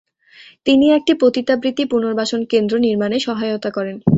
[0.65, 3.95] তিনি একটি পতিতাবৃত্তি পুনর্বাসন কেন্দ্র নির্মাণে সহায়তা করেন।